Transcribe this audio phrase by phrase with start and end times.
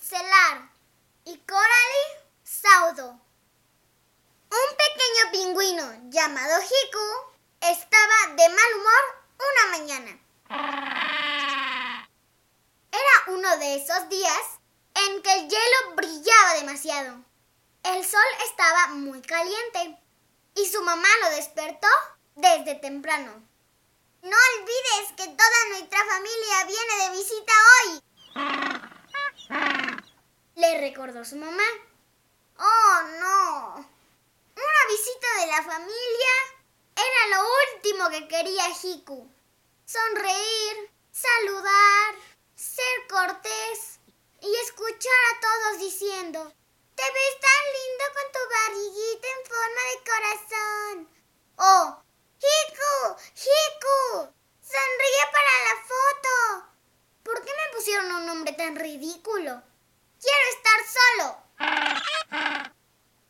[0.00, 0.70] Snitzelar
[1.24, 3.10] y Coralie Saudo.
[4.50, 6.98] Un pequeño pingüino llamado Hiku
[7.60, 9.04] estaba de mal humor
[9.36, 10.18] una mañana.
[12.90, 14.42] Era uno de esos días
[14.94, 17.22] en que el hielo brillaba demasiado.
[17.82, 19.98] El sol estaba muy caliente
[20.54, 21.88] y su mamá lo despertó
[22.36, 23.32] desde temprano.
[24.22, 27.52] No olvides que toda nuestra familia viene de visita
[27.84, 28.89] hoy.
[30.80, 31.62] Recordó su mamá.
[32.58, 33.74] Oh, no.
[33.76, 36.34] Una visita de la familia
[36.96, 39.30] era lo último que quería Hiku.
[39.84, 42.14] Sonreír, saludar,
[42.56, 44.00] ser cortés
[44.40, 46.50] y escuchar a todos diciendo,
[46.94, 51.08] te ves tan lindo con tu barriguita en forma de corazón.
[51.56, 52.02] Oh,
[52.38, 56.72] Hiku, Hiku, sonríe para la foto.
[57.22, 59.69] ¿Por qué me pusieron un nombre tan ridículo?
[60.96, 61.36] Solo.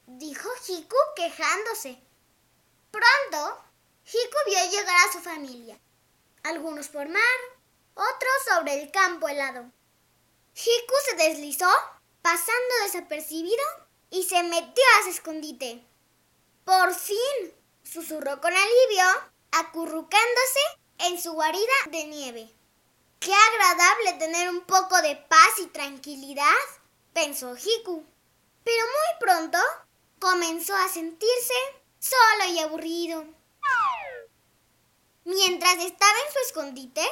[0.07, 2.01] Dijo Hiku quejándose.
[2.91, 3.65] Pronto,
[4.05, 5.79] Hiku vio llegar a su familia.
[6.43, 7.39] Algunos por mar,
[7.95, 9.71] otros sobre el campo helado.
[10.55, 11.71] Hiku se deslizó,
[12.23, 13.65] pasando desapercibido,
[14.11, 15.85] y se metió a su escondite.
[16.65, 19.05] Por fin, susurró con alivio,
[19.53, 20.61] acurrucándose
[20.99, 22.51] en su guarida de nieve.
[23.21, 26.57] Qué agradable tener un poco de paz y tranquilidad,
[27.13, 28.05] pensó Hiku.
[28.65, 29.59] Pero muy pronto
[30.19, 31.55] comenzó a sentirse
[31.99, 33.25] solo y aburrido.
[35.25, 37.07] Mientras estaba en su escondite,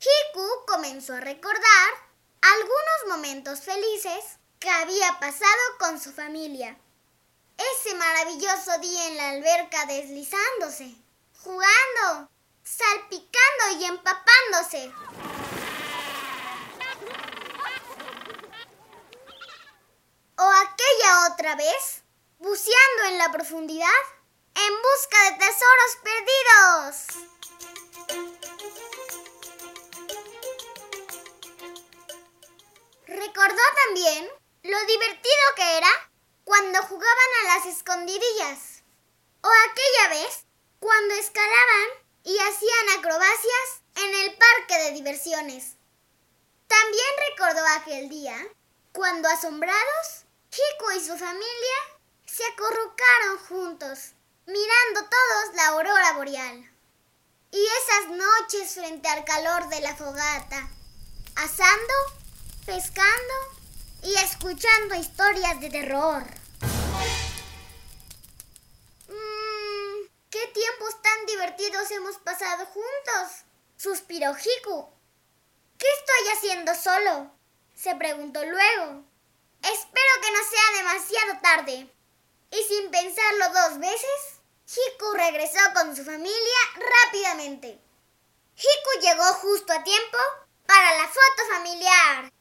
[0.00, 2.08] Hiku comenzó a recordar
[2.40, 6.78] algunos momentos felices que había pasado con su familia.
[7.56, 10.94] Ese maravilloso día en la alberca deslizándose,
[11.42, 12.30] jugando,
[12.62, 14.92] salpicando y empapándose.
[20.36, 22.02] O aquella otra vez,
[22.40, 24.02] buceando en la profundidad
[24.56, 27.06] en busca de tesoros perdidos.
[33.06, 34.28] Recordó también
[34.64, 36.10] lo divertido que era
[36.42, 38.82] cuando jugaban a las escondidillas.
[39.42, 40.44] O aquella vez
[40.80, 41.88] cuando escalaban
[42.24, 45.76] y hacían acrobacias en el parque de diversiones.
[46.66, 48.36] También recordó aquel día
[48.90, 50.17] cuando asombrados,
[50.50, 51.78] Chico y su familia
[52.24, 54.12] se acurrucaron juntos,
[54.46, 56.70] mirando todos la aurora boreal.
[57.50, 60.70] Y esas noches frente al calor de la fogata,
[61.36, 61.94] asando,
[62.64, 63.34] pescando
[64.02, 66.24] y escuchando historias de terror.
[69.08, 73.44] Mmm, qué tiempos tan divertidos hemos pasado juntos,
[73.76, 74.88] suspiró Hiku.
[75.76, 77.30] ¿Qué estoy haciendo solo?
[77.74, 79.04] se preguntó luego.
[79.72, 81.94] Espero que no sea demasiado tarde.
[82.50, 87.78] Y sin pensarlo dos veces, Hiku regresó con su familia rápidamente.
[88.56, 90.18] Hiku llegó justo a tiempo
[90.66, 92.32] para la foto familiar.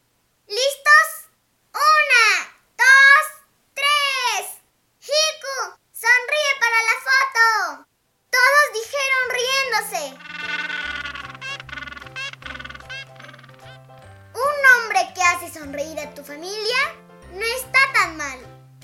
[0.47, 1.27] ¿Listos?
[1.73, 3.25] Una, dos,
[3.73, 4.61] tres.
[5.01, 7.87] Hiku, sonríe para la foto.
[8.29, 10.03] Todos dijeron riéndose.
[14.33, 18.39] Un hombre que hace sonreír a tu familia no está tan mal,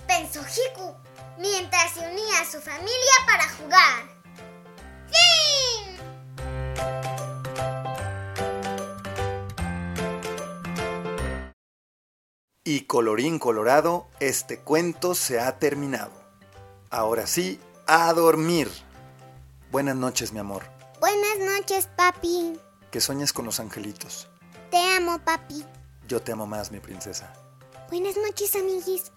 [0.08, 0.96] pensó Hiku,
[1.38, 4.04] mientras se unía a su familia para jugar.
[5.08, 5.98] ¡Fin!
[12.64, 16.12] Y colorín colorado, este cuento se ha terminado.
[16.90, 18.70] Ahora sí, a dormir.
[19.72, 20.64] Buenas noches, mi amor.
[21.00, 22.60] Buenas noches, papi.
[22.92, 24.30] Que sueñes con los angelitos.
[24.72, 25.66] Te amo, papi.
[26.08, 27.34] Yo te amo más, mi princesa.
[27.94, 29.12] Buenas noches, amiguis.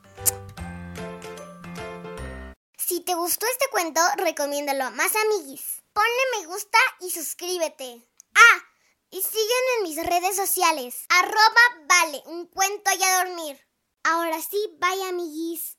[2.76, 5.82] Si te gustó este cuento, recomiéndalo a más amiguis.
[5.94, 8.06] Ponle me gusta y suscríbete.
[8.34, 8.58] Ah,
[9.10, 11.06] y sígueme en mis redes sociales.
[11.08, 13.58] Arroba vale, un cuento y a dormir.
[14.02, 15.78] Ahora sí, bye amiguis.